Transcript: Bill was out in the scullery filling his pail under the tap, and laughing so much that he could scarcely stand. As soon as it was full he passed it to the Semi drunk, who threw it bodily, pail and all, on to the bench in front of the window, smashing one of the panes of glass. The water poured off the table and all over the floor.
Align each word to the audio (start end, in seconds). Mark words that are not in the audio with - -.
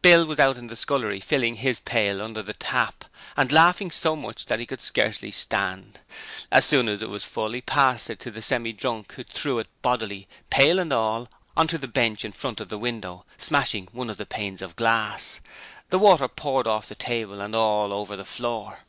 Bill 0.00 0.24
was 0.24 0.38
out 0.38 0.58
in 0.58 0.68
the 0.68 0.76
scullery 0.76 1.18
filling 1.18 1.56
his 1.56 1.80
pail 1.80 2.22
under 2.22 2.40
the 2.40 2.52
tap, 2.52 3.04
and 3.36 3.50
laughing 3.50 3.90
so 3.90 4.14
much 4.14 4.46
that 4.46 4.60
he 4.60 4.64
could 4.64 4.80
scarcely 4.80 5.32
stand. 5.32 5.98
As 6.52 6.64
soon 6.64 6.88
as 6.88 7.02
it 7.02 7.08
was 7.08 7.24
full 7.24 7.50
he 7.50 7.60
passed 7.62 8.08
it 8.08 8.20
to 8.20 8.30
the 8.30 8.40
Semi 8.40 8.72
drunk, 8.72 9.14
who 9.14 9.24
threw 9.24 9.58
it 9.58 9.66
bodily, 9.82 10.28
pail 10.50 10.78
and 10.78 10.92
all, 10.92 11.28
on 11.56 11.66
to 11.66 11.78
the 11.78 11.88
bench 11.88 12.24
in 12.24 12.30
front 12.30 12.60
of 12.60 12.68
the 12.68 12.78
window, 12.78 13.24
smashing 13.38 13.88
one 13.90 14.08
of 14.08 14.18
the 14.18 14.24
panes 14.24 14.62
of 14.62 14.76
glass. 14.76 15.40
The 15.90 15.98
water 15.98 16.28
poured 16.28 16.68
off 16.68 16.86
the 16.86 16.94
table 16.94 17.40
and 17.40 17.52
all 17.56 17.92
over 17.92 18.16
the 18.16 18.24
floor. 18.24 18.82